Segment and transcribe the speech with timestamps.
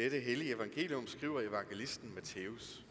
[0.00, 2.84] Dette hellige evangelium skriver evangelisten Matthæus.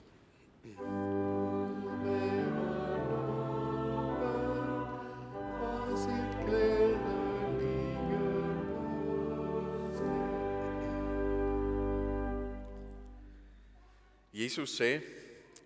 [14.34, 15.02] Jesus sagde,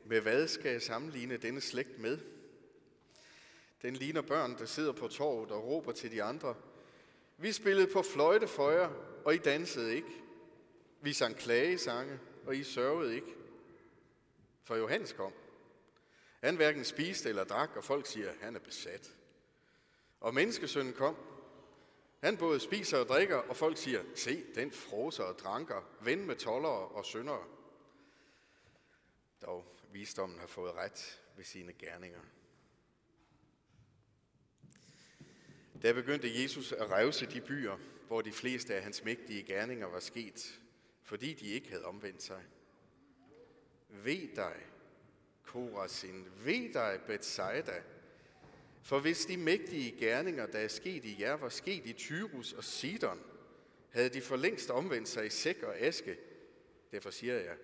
[0.06, 2.18] med hvad skal jeg sammenligne denne slægt med?
[3.82, 6.56] Den ligner børn, der sidder på torvet og råber til de andre.
[7.38, 8.90] Vi spillede på fløjte for jer,
[9.26, 10.23] og I dansede ikke.
[11.04, 13.36] Vi sang klagesange, og I sørgede ikke.
[14.64, 15.34] For Johannes kom.
[16.44, 19.16] Han hverken spiste eller drak, og folk siger, at han er besat.
[20.20, 21.18] Og menneskesønnen kom.
[22.22, 26.36] Han både spiser og drikker, og folk siger, se, den froser og dranker, ven med
[26.36, 27.44] tollere og syndere.
[29.42, 32.22] Dog visdommen har fået ret ved sine gerninger.
[35.82, 40.00] Der begyndte Jesus at revse de byer, hvor de fleste af hans mægtige gerninger var
[40.00, 40.60] sket,
[41.04, 42.44] fordi de ikke havde omvendt sig.
[43.90, 44.56] Ved dig,
[45.44, 47.82] Korazin, ved dig, Bethsaida,
[48.84, 52.64] for hvis de mægtige gerninger, der er sket i jer, var sket i Tyrus og
[52.64, 53.20] Sidon,
[53.90, 56.18] havde de for længst omvendt sig i sæk og aske.
[56.92, 57.56] Derfor siger jeg,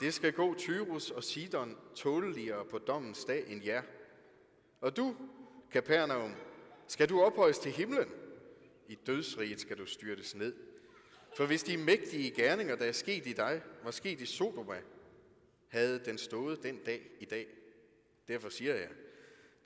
[0.00, 3.82] det skal gå Tyrus og Sidon tåleligere på dommens dag end jer.
[4.80, 5.16] Og du,
[5.70, 6.34] Kapernaum,
[6.86, 8.08] skal du ophøjes til himlen?
[8.88, 10.69] I dødsriget skal du styrtes ned.
[11.36, 14.82] For hvis de mægtige gerninger, der er sket i dig, var sket i Sodoma,
[15.68, 17.46] havde den stået den dag i dag.
[18.28, 18.88] Derfor siger jeg,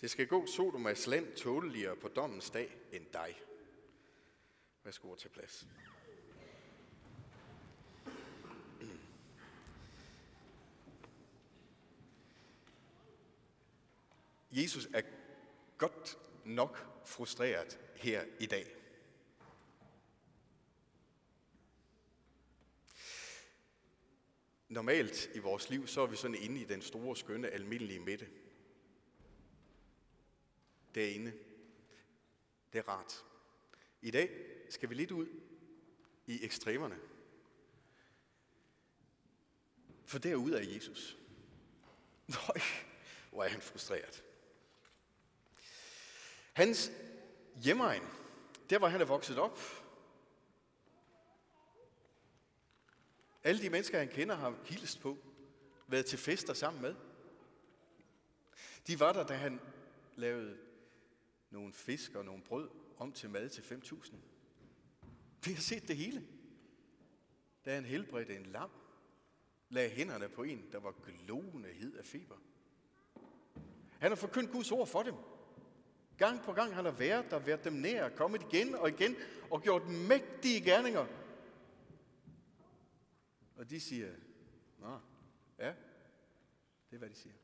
[0.01, 3.41] det skal gå Sodomas land tåleligere på dommens dag end dig.
[4.85, 5.67] Værsgo at tage plads.
[14.51, 15.03] Jesus er
[15.79, 18.84] godt nok frustreret her i dag.
[24.75, 28.29] Normalt i vores liv, så er vi sådan inde i den store, skønne, almindelige midte.
[30.95, 31.33] Derinde.
[32.73, 33.25] Det er rart.
[34.03, 34.31] I dag
[34.71, 35.27] skal vi lidt ud
[36.27, 36.99] i ekstremerne.
[40.07, 41.19] For derude er Jesus.
[42.27, 42.61] Nøj,
[43.31, 44.25] hvor er han frustreret.
[46.53, 46.91] Hans
[47.57, 48.03] hjemmeegn,
[48.71, 49.59] der hvor han er vokset op,
[53.45, 55.19] alle de mennesker, han kender, har hilst på,
[55.87, 56.95] været til fester sammen med.
[58.87, 59.61] De var der, da han
[60.17, 60.59] lavede
[61.51, 62.69] nogle fisk og nogle brød
[62.99, 64.15] om til mad til 5.000.
[65.45, 66.27] Vi har set det hele.
[67.65, 68.71] Da han helbredte en lam,
[69.69, 72.37] lagde hænderne på en, der var glående hed af feber.
[73.99, 75.15] Han har forkyndt Guds ord for dem.
[76.19, 79.17] Gang på gang han har været der, været dem nær, kommet igen og igen
[79.51, 81.07] og gjort mægtige gerninger.
[83.65, 84.13] Og de siger,
[84.79, 85.01] Nå,
[85.59, 85.75] ja,
[86.91, 87.35] det er hvad de siger.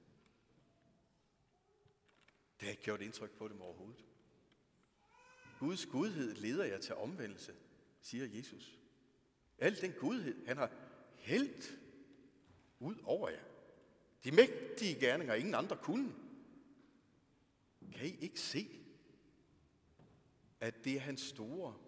[2.61, 4.05] Det har ikke gjort indtryk på dem overhovedet.
[5.59, 7.55] Guds gudhed leder jer til omvendelse,
[8.01, 8.79] siger Jesus.
[9.59, 10.73] Al den gudhed, han har
[11.17, 11.79] hældt
[12.79, 13.45] ud over jer.
[14.25, 16.15] De mægtige gerninger, ingen andre kunne.
[17.93, 18.81] Kan I ikke se,
[20.61, 21.79] at det er hans store,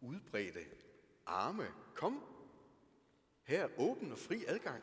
[0.00, 0.64] udbredte
[1.26, 1.66] arme?
[1.94, 2.33] Kom,
[3.44, 4.82] her åben og fri adgang.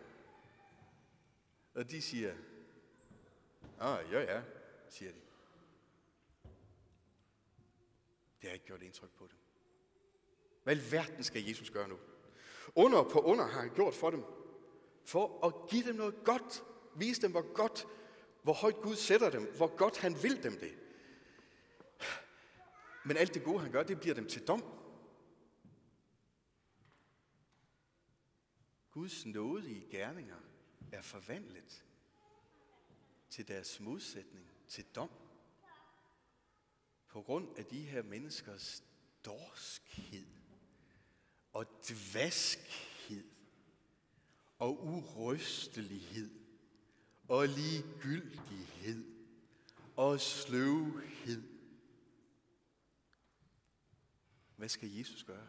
[1.74, 2.34] Og de siger,
[3.80, 4.42] ah, ja, ja,
[4.90, 5.20] siger de.
[8.42, 9.38] Det har ikke gjort indtryk på dem.
[10.64, 12.00] Hvad i verden skal Jesus gøre nu?
[12.76, 14.24] Under på under har han gjort for dem.
[15.06, 16.64] For at give dem noget godt.
[16.96, 17.88] Vise dem, hvor godt
[18.44, 20.78] hvor højt Gud sætter dem, hvor godt han vil dem det.
[23.06, 24.64] Men alt det gode, han gør, det bliver dem til dom.
[29.02, 30.40] Guds nådige gerninger
[30.92, 31.86] er forvandlet
[33.30, 35.10] til deres modsætning, til dom.
[37.08, 38.84] På grund af de her menneskers
[39.26, 40.26] dorskhed
[41.54, 43.26] og dvaskhed
[44.58, 46.32] og urystelighed
[47.28, 49.06] og ligegyldighed
[49.96, 51.44] og sløvhed.
[54.56, 55.48] Hvad skal Jesus gøre?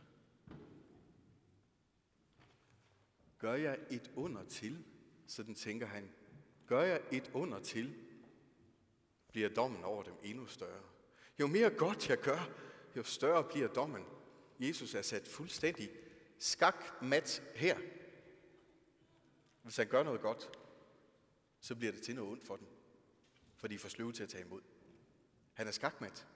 [3.42, 4.84] Gør jeg et under til,
[5.26, 6.12] sådan tænker han,
[6.66, 7.94] gør jeg et under til,
[9.28, 10.82] bliver dommen over dem endnu større.
[11.40, 12.50] Jo mere godt jeg gør,
[12.96, 14.04] jo større bliver dommen.
[14.60, 15.90] Jesus er sat fuldstændig
[16.38, 17.78] skakmat her.
[19.62, 20.50] Hvis han gør noget godt,
[21.60, 22.66] så bliver det til noget ondt for dem.
[23.56, 24.62] For de er for sløve til at tage imod.
[25.54, 26.26] Han er skakmat.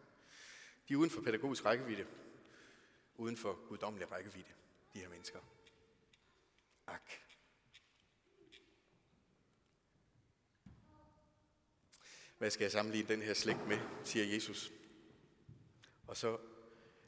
[0.89, 2.07] De er uden for pædagogisk rækkevidde.
[3.17, 4.53] Uden for guddommelig rækkevidde,
[4.95, 5.41] de her mennesker.
[6.87, 7.11] Ak.
[12.39, 14.73] Hvad skal jeg sammenligne den her slægt med, siger Jesus.
[16.07, 16.39] Og så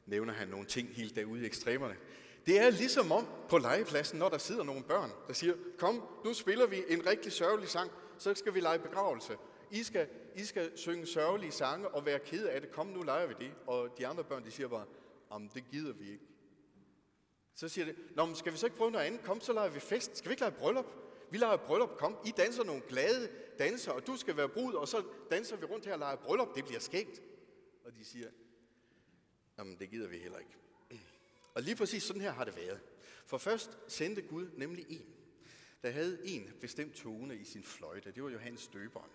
[0.05, 1.97] nævner han nogle ting helt derude i ekstremerne.
[2.45, 6.33] Det er ligesom om på legepladsen, når der sidder nogle børn, der siger, kom, nu
[6.33, 9.37] spiller vi en rigtig sørgelig sang, så skal vi lege begravelse.
[9.71, 12.71] I skal, I skal synge sørgelige sange og være ked af det.
[12.71, 13.51] Kom, nu leger vi det.
[13.67, 14.85] Og de andre børn, de siger bare,
[15.29, 16.25] om det gider vi ikke.
[17.55, 19.23] Så siger det, Nå, men skal vi så ikke prøve noget andet?
[19.23, 20.17] Kom, så leger vi fest.
[20.17, 20.85] Skal vi ikke lege bryllup?
[21.31, 21.97] Vi leger bryllup.
[21.97, 23.29] Kom, I danser nogle glade
[23.59, 26.55] danser, og du skal være brud, og så danser vi rundt her og leger bryllup.
[26.55, 27.21] Det bliver skægt.
[27.85, 28.29] Og de siger,
[29.57, 30.55] jamen det gider vi heller ikke.
[31.53, 32.79] Og lige præcis sådan her har det været.
[33.25, 35.05] For først sendte Gud nemlig en,
[35.83, 38.11] der havde en bestemt tone i sin fløjte.
[38.11, 39.11] Det var Johannes Døberen.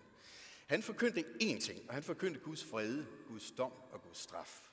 [0.67, 4.69] Han forkyndte én ting, og han forkyndte Guds fred, Guds dom og Guds straf.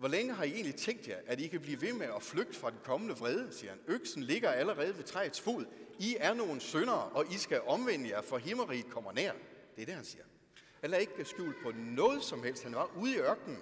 [0.00, 2.58] Hvor længe har I egentlig tænkt jer, at I kan blive ved med at flygte
[2.58, 3.80] fra den kommende vrede, siger han.
[3.86, 5.64] Øksen ligger allerede ved træets fod.
[5.98, 9.32] I er nogle syndere, og I skal omvende jer, for himmeriget kommer nær.
[9.76, 10.24] Det er det, han siger.
[10.80, 12.62] Han er ikke skjult på noget som helst.
[12.62, 13.58] Han var ude i ørkenen.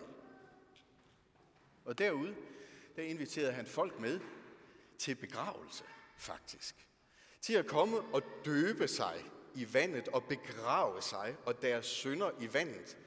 [1.85, 2.35] Og derude,
[2.97, 4.21] der inviterede han folk med
[4.99, 5.85] til begravelse,
[6.17, 6.87] faktisk.
[7.41, 9.25] Til at komme og døbe sig
[9.55, 12.99] i vandet og begrave sig og deres sønder i vandet,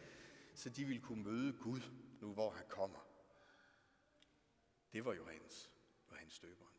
[0.55, 1.81] så de ville kunne møde Gud
[2.21, 3.10] nu, hvor han kommer.
[4.93, 5.71] Det var Johannes,
[6.11, 6.71] Johannes døberen.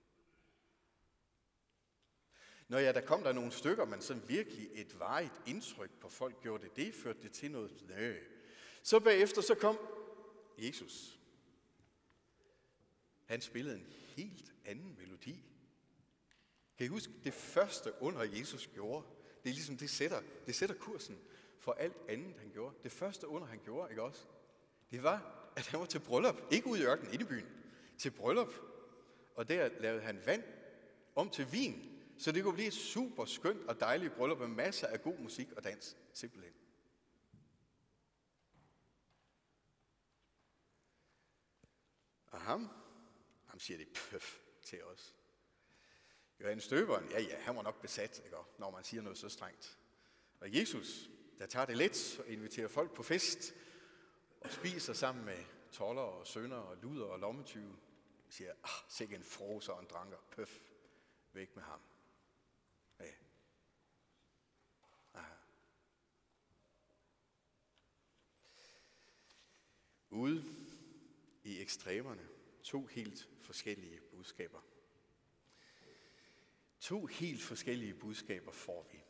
[2.68, 6.42] Når ja, der kom der nogle stykker, men sådan virkelig et varigt indtryk på folk
[6.42, 8.16] gjorde det, det førte det til noget nø.
[8.82, 9.78] Så bagefter så kom
[10.58, 11.18] Jesus.
[13.24, 13.86] Han spillede en
[14.16, 15.44] helt anden melodi.
[16.76, 19.06] Kan I huske det første under Jesus gjorde?
[19.42, 21.18] Det er ligesom, det sætter, det sætter kursen
[21.58, 22.74] for alt andet, han gjorde.
[22.82, 24.26] Det første under, han gjorde, ikke også?
[24.90, 26.36] Det var, at han var til bryllup.
[26.50, 27.61] Ikke ude i ørkenen, inde i byen.
[28.02, 28.54] Til bryllup.
[29.34, 30.44] Og der lavede han vand
[31.14, 32.00] om til vin.
[32.18, 35.52] Så det kunne blive et super skønt og dejligt bryllup med masser af god musik
[35.52, 35.96] og dans.
[36.12, 36.52] Simpelthen.
[42.26, 42.68] Og ham,
[43.46, 45.16] ham siger det pøf til os.
[46.40, 48.36] Johannes Støberen, ja ja, han var nok besat, ikke?
[48.58, 49.78] når man siger noget så strengt.
[50.40, 53.54] Og Jesus, der tager det let og inviterer folk på fest
[54.40, 57.76] og spiser sammen med toller og sønder og luder og lommetyve,
[58.32, 60.60] siger, ah, sikke en froser og en dranker, pøf,
[61.32, 61.80] væk med ham.
[63.00, 63.12] Ja.
[65.14, 65.34] Aha.
[70.10, 70.44] Ude
[71.44, 72.28] i ekstremerne,
[72.62, 74.60] to helt forskellige budskaber.
[76.80, 79.04] To helt forskellige budskaber får vi.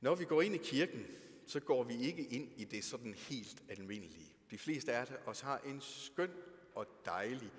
[0.00, 1.06] Når vi går ind i kirken,
[1.46, 4.36] så går vi ikke ind i det sådan helt almindelige.
[4.50, 6.32] De fleste af os har en skøn
[6.74, 7.52] og dejlig,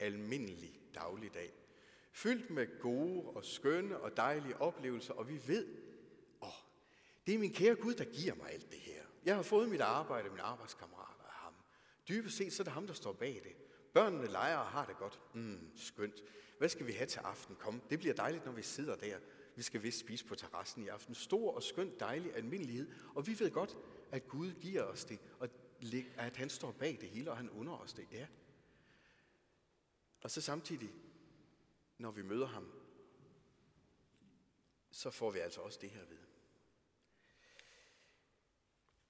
[0.00, 1.52] almindelig dagligdag.
[2.12, 5.66] Fyldt med gode og skønne og dejlige oplevelser, og vi ved,
[6.42, 6.48] åh,
[7.26, 9.02] det er min kære Gud, der giver mig alt det her.
[9.24, 11.54] Jeg har fået mit arbejde, min arbejdskammerater af ham.
[12.08, 13.52] Dybest set, så er det ham, der står bag det.
[13.94, 15.20] Børnene leger og har det godt.
[15.34, 16.22] Mm, skønt.
[16.58, 17.56] Hvad skal vi have til aften?
[17.56, 19.18] Kom, det bliver dejligt, når vi sidder der.
[19.56, 21.14] Vi skal vist spise på terrassen i aften.
[21.14, 22.90] Stor og skønt dejlig almindelighed.
[23.14, 23.76] Og vi ved godt,
[24.10, 25.48] at Gud giver os det, og
[26.16, 28.06] at han står bag det hele, og han under os det.
[28.12, 28.26] Ja.
[30.20, 30.94] Og så samtidig,
[31.98, 32.72] når vi møder ham,
[34.90, 36.18] så får vi altså også det her ved.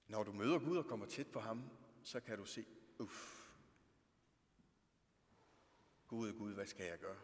[0.07, 1.69] Når du møder Gud og kommer tæt på ham,
[2.03, 2.65] så kan du se,
[2.99, 3.41] uff,
[6.07, 7.19] Gud, Gud, hvad skal jeg gøre?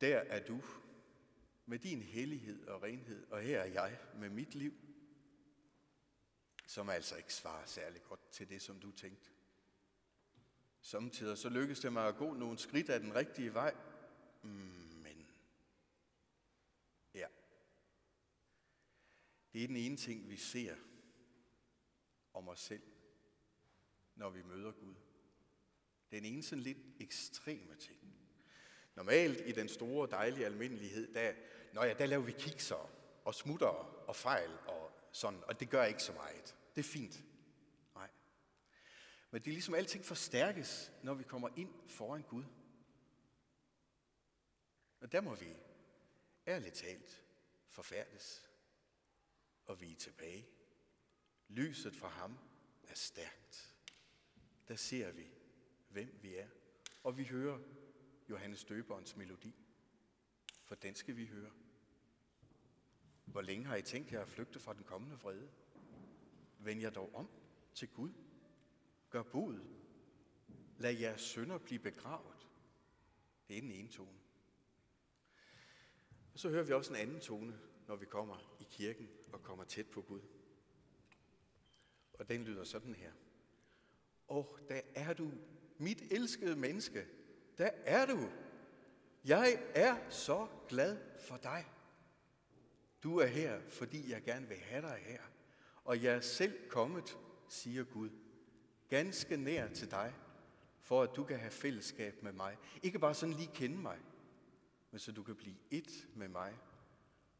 [0.00, 0.62] Der er du
[1.66, 4.74] med din hellighed og renhed, og her er jeg med mit liv,
[6.66, 9.30] som altså ikke svarer særlig godt til det, som du tænkte.
[10.84, 13.74] Samtidig så lykkes det mig at gå nogle skridt af den rigtige vej,
[14.42, 15.26] men
[17.14, 17.26] ja,
[19.52, 20.74] det er den ene ting, vi ser
[22.34, 22.82] om os selv,
[24.14, 24.94] når vi møder Gud.
[26.10, 27.98] Den ene sådan lidt ekstreme ting.
[28.94, 31.32] Normalt i den store, dejlige almindelighed, der,
[31.72, 32.90] når ja, der laver vi kikser
[33.24, 33.66] og smutter
[34.08, 36.56] og fejl og sådan, og det gør ikke så meget.
[36.74, 37.22] Det er fint.
[39.34, 42.44] Men det er ligesom alting forstærkes, når vi kommer ind foran Gud.
[45.00, 45.56] Og der må vi
[46.46, 47.24] ærligt talt
[47.68, 48.50] forfærdes
[49.66, 50.46] og vi er tilbage.
[51.48, 52.38] Lyset fra ham
[52.88, 53.74] er stærkt.
[54.68, 55.30] Der ser vi,
[55.88, 56.48] hvem vi er.
[57.02, 57.58] Og vi hører
[58.30, 59.54] Johannes Døberens melodi.
[60.62, 61.50] For den skal vi høre.
[63.24, 65.50] Hvor længe har I tænkt jer at flygte fra den kommende vrede?
[66.58, 67.30] Vend jer dog om
[67.74, 68.12] til Gud.
[69.14, 69.60] Gør bud.
[70.78, 72.48] Lad jeres sønder blive begravet.
[73.48, 74.18] Det er den ene tone.
[76.32, 79.64] Og så hører vi også en anden tone, når vi kommer i kirken og kommer
[79.64, 80.20] tæt på Gud.
[82.12, 83.12] Og den lyder sådan her.
[84.28, 85.32] Og der er du,
[85.78, 87.06] mit elskede menneske.
[87.58, 88.30] Der er du.
[89.24, 91.64] Jeg er så glad for dig.
[93.02, 95.22] Du er her, fordi jeg gerne vil have dig her.
[95.84, 97.18] Og jeg er selv kommet,
[97.48, 98.10] siger Gud,
[98.88, 100.14] ganske nær til dig,
[100.80, 102.56] for at du kan have fællesskab med mig.
[102.82, 103.98] Ikke bare sådan lige kende mig,
[104.90, 106.58] men så du kan blive et med mig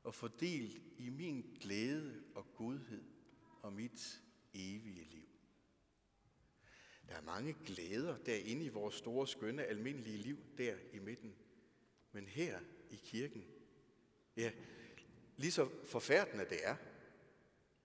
[0.05, 3.05] og fordelt i min glæde og godhed
[3.63, 4.23] og mit
[4.55, 5.29] evige liv.
[7.09, 11.35] Der er mange glæder derinde i vores store, skønne, almindelige liv der i midten.
[12.13, 12.61] Men her
[12.91, 13.45] i kirken,
[14.37, 14.53] ja,
[15.37, 16.77] lige så forfærdende det er,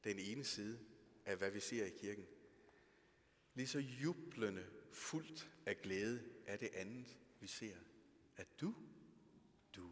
[0.04, 0.80] den ene side
[1.26, 2.28] af, hvad vi ser i kirken,
[3.60, 7.76] lige så jublende, fuldt af glæde er det andet, vi ser,
[8.38, 8.76] at du,
[9.76, 9.92] du,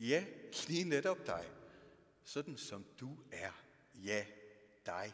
[0.00, 0.26] ja,
[0.68, 1.50] lige netop dig,
[2.24, 3.52] sådan som du er,
[3.94, 4.26] ja,
[4.86, 5.12] dig.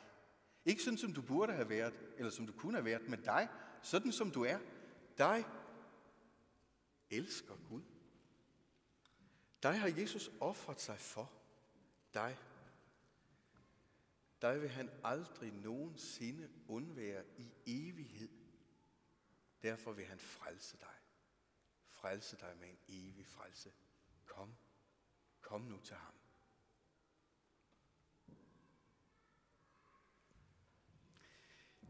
[0.64, 3.48] Ikke sådan, som du burde have været, eller som du kunne have været, men dig,
[3.82, 4.58] sådan som du er,
[5.18, 5.44] dig,
[7.10, 7.82] elsker Gud.
[9.62, 11.32] Dig har Jesus offret sig for.
[12.14, 12.38] Dig.
[14.42, 18.28] Dig vil han aldrig nogensinde undvære i evighed.
[19.62, 20.94] Derfor vil han frelse dig.
[21.90, 23.72] Frelse dig med en evig frelse.
[24.26, 24.54] Kom.
[25.40, 26.14] Kom nu til ham.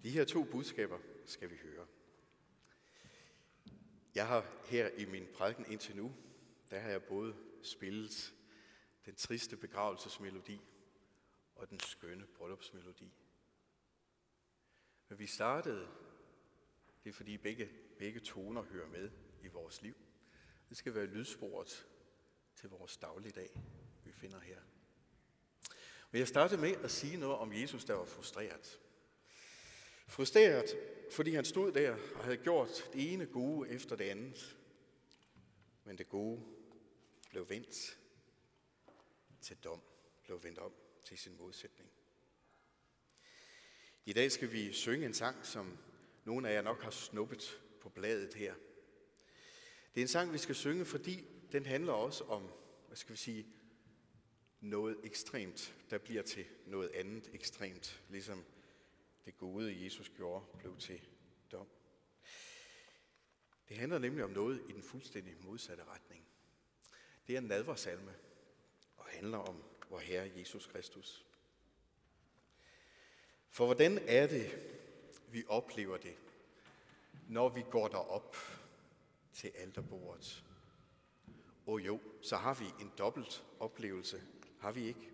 [0.02, 1.86] De her to budskaber skal vi høre.
[4.14, 6.14] Jeg har her i min prædiken indtil nu,
[6.70, 8.34] der har jeg både spillet
[9.06, 10.60] den triste begravelsesmelodi
[11.62, 13.12] og den skønne bryllupsmelodi.
[15.08, 15.88] Men vi startede,
[17.04, 19.10] det er fordi begge, begge toner hører med
[19.42, 19.94] i vores liv.
[20.68, 21.86] Det skal være lydsporet
[22.54, 23.60] til vores dagligdag,
[24.04, 24.60] vi finder her.
[26.10, 28.80] Men jeg startede med at sige noget om Jesus, der var frustreret.
[30.06, 30.76] Frustreret,
[31.12, 34.58] fordi han stod der og havde gjort det ene gode efter det andet.
[35.84, 36.44] Men det gode
[37.30, 37.98] blev vendt
[39.40, 39.80] til dom,
[40.24, 40.72] blev vendt om
[41.04, 41.90] til sin modsætning.
[44.04, 45.78] I dag skal vi synge en sang, som
[46.24, 48.54] nogle af jer nok har snuppet på bladet her.
[49.94, 52.50] Det er en sang, vi skal synge, fordi den handler også om,
[52.86, 53.46] hvad skal vi sige,
[54.60, 58.44] noget ekstremt, der bliver til noget andet ekstremt, ligesom
[59.24, 61.00] det gode, Jesus gjorde, blev til
[61.52, 61.68] dom.
[63.68, 66.24] Det handler nemlig om noget i den fuldstændig modsatte retning.
[67.26, 68.14] Det er en nadversalme
[68.96, 71.26] og handler om vor Herre Jesus Kristus.
[73.48, 74.50] For hvordan er det,
[75.28, 76.16] vi oplever det,
[77.28, 78.36] når vi går derop
[79.32, 80.44] til alterbordet?
[81.66, 84.22] Og jo, så har vi en dobbelt oplevelse,
[84.60, 85.10] har vi ikke?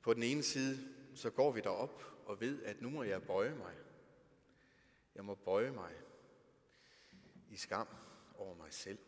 [0.00, 0.78] På den ene side,
[1.14, 3.74] så går vi derop og ved, at nu må jeg bøje mig.
[5.14, 5.92] Jeg må bøje mig
[7.50, 7.88] i skam
[8.34, 8.98] over mig selv.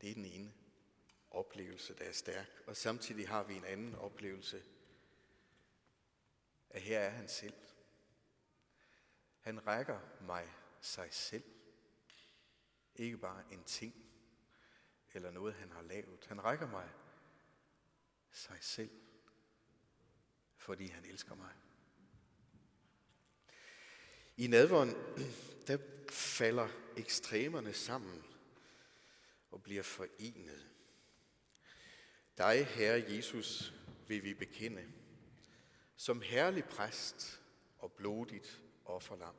[0.00, 0.52] Det er den ene
[1.30, 2.62] oplevelse, der er stærk.
[2.66, 4.62] Og samtidig har vi en anden oplevelse,
[6.70, 7.54] at her er han selv.
[9.40, 10.48] Han rækker mig
[10.80, 11.44] sig selv.
[12.94, 13.94] Ikke bare en ting
[15.12, 16.26] eller noget, han har lavet.
[16.28, 16.90] Han rækker mig
[18.30, 18.90] sig selv
[20.60, 21.52] fordi han elsker mig.
[24.36, 24.96] I nadvånd,
[25.66, 25.78] der
[26.10, 28.24] falder ekstremerne sammen
[29.50, 30.68] og bliver forenet.
[32.40, 33.74] Dig, Herre Jesus,
[34.08, 34.92] vil vi bekende,
[35.96, 37.42] som herlig præst
[37.78, 39.34] og blodigt offerlam.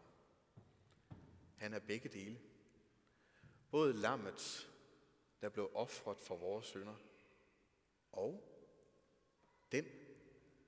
[1.58, 2.40] Han er begge dele.
[3.72, 4.70] Både lammet,
[5.42, 6.96] der blev offret for vores synder,
[8.12, 8.44] og
[9.72, 9.86] den,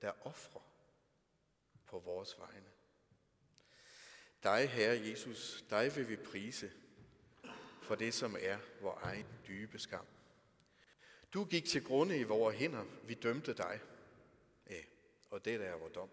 [0.02, 0.62] der offrer
[1.86, 2.70] på vores vegne.
[4.42, 6.72] Dig, Herre Jesus, dig vil vi prise
[7.82, 10.06] for det, som er vor egen dybe skam.
[11.34, 13.80] Du gik til grunde i vores hænder, vi dømte dig.
[14.70, 14.80] Ja,
[15.30, 16.10] og det der er vores dom.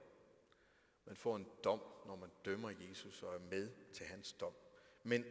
[1.06, 4.54] Man får en dom, når man dømmer Jesus og er med til hans dom.
[5.04, 5.26] Men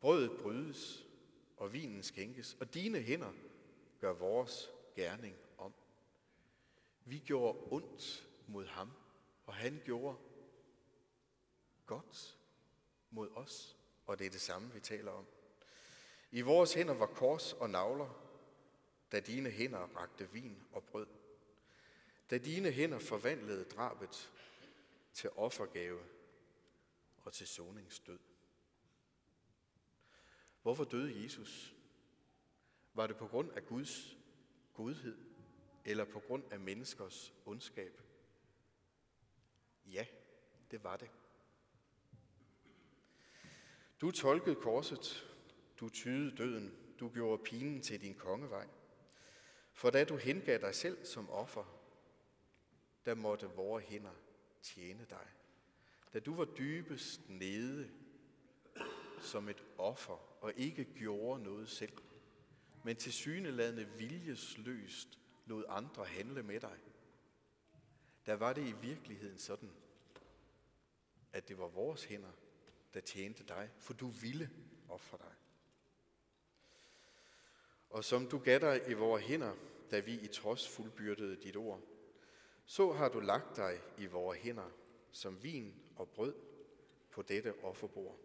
[0.00, 1.06] brødet brydes,
[1.56, 3.32] og vinen skænkes, og dine hænder
[4.00, 5.74] gør vores gerning om.
[7.04, 8.92] vi gjorde ondt mod ham,
[9.46, 10.16] og han gjorde
[11.86, 12.38] godt
[13.10, 13.76] mod os.
[14.06, 15.26] Og det er det samme, vi taler om.
[16.30, 18.21] I vores hænder var kors og navler,
[19.12, 21.06] da dine hænder rakte vin og brød.
[22.30, 24.32] Da dine hænder forvandlede drabet
[25.12, 26.00] til offergave
[27.16, 28.18] og til soningsdød.
[30.62, 31.74] Hvorfor døde Jesus?
[32.94, 34.16] Var det på grund af Guds
[34.74, 35.18] godhed,
[35.84, 38.00] eller på grund af menneskers ondskab?
[39.86, 40.06] Ja,
[40.70, 41.10] det var det.
[44.00, 45.32] Du tolkede korset,
[45.80, 48.68] du tydede døden, du gjorde pinen til din kongevej.
[49.72, 51.64] For da du hengav dig selv som offer,
[53.06, 54.14] der måtte vores hænder
[54.62, 55.26] tjene dig.
[56.12, 57.90] Da du var dybest nede
[59.20, 61.92] som et offer og ikke gjorde noget selv,
[62.84, 66.78] men til syneladende viljesløst lod andre handle med dig,
[68.26, 69.72] der var det i virkeligheden sådan,
[71.32, 72.32] at det var vores hænder,
[72.94, 74.50] der tjente dig, for du ville
[74.88, 75.34] ofre dig.
[77.92, 79.54] Og som du gav dig i vores hænder,
[79.90, 81.80] da vi i trods fuldbyrdede dit ord,
[82.64, 84.70] så har du lagt dig i vores hænder
[85.10, 86.34] som vin og brød
[87.10, 88.18] på dette offerbord.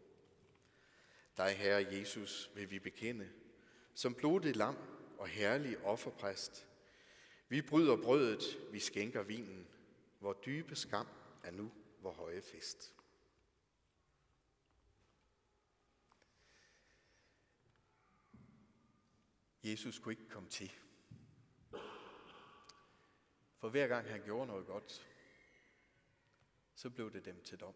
[1.38, 3.29] Dig, Herre Jesus, vil vi bekende,
[3.93, 4.77] som blodet lam
[5.17, 6.67] og herlig offerpræst.
[7.50, 9.67] Vi bryder brødet, vi skænker vinen,
[10.19, 11.07] hvor dybe skam
[11.43, 11.71] er nu
[12.01, 12.93] hvor høje fest.
[19.64, 20.72] Jesus kunne ikke komme til.
[23.58, 25.08] For hver gang han gjorde noget godt,
[26.76, 27.76] så blev det dem til dom.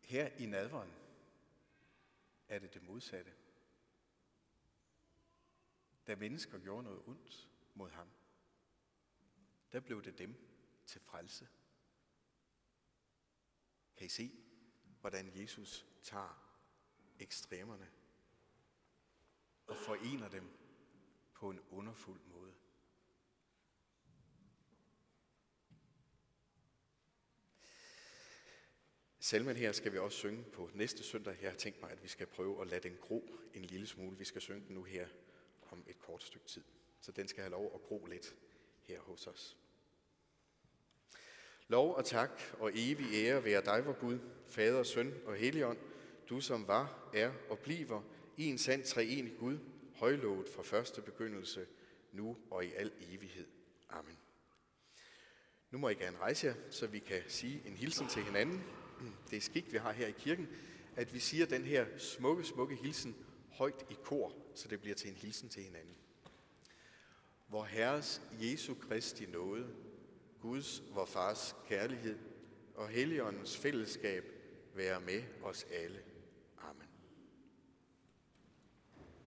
[0.00, 0.92] Her i nadveren
[2.48, 3.32] er det det modsatte.
[6.06, 8.10] Da mennesker gjorde noget ondt mod ham,
[9.72, 10.34] der blev det dem
[10.86, 11.48] til frelse.
[13.96, 14.32] Kan I se,
[15.00, 16.51] hvordan Jesus tager
[17.20, 17.88] ekstremerne
[19.66, 20.44] og forener dem
[21.34, 22.52] på en underfuld måde.
[29.18, 31.38] Salmen her skal vi også synge på næste søndag.
[31.42, 34.18] Jeg har tænkt mig, at vi skal prøve at lade den gro en lille smule.
[34.18, 35.08] Vi skal synge den nu her
[35.70, 36.64] om et kort stykke tid.
[37.00, 38.34] Så den skal have lov at gro lidt
[38.80, 39.56] her hos os.
[41.68, 45.78] Lov og tak og evig ære være dig, vor Gud, Fader, Søn og Helligånd,
[46.28, 48.02] du som var, er og bliver
[48.38, 49.58] en sand treenig Gud,
[49.94, 51.66] højlovet fra første begyndelse,
[52.12, 53.46] nu og i al evighed.
[53.90, 54.18] Amen.
[55.70, 58.62] Nu må I gerne rejse jer, så vi kan sige en hilsen til hinanden.
[59.30, 60.48] Det er skik, vi har her i kirken,
[60.96, 63.16] at vi siger den her smukke, smukke hilsen
[63.50, 65.96] højt i kor, så det bliver til en hilsen til hinanden.
[67.48, 69.74] Vor Herres Jesu Kristi nåde,
[70.40, 72.18] Guds, vor Fars kærlighed
[72.74, 74.24] og Helligåndens fællesskab
[74.74, 76.02] være med os alle.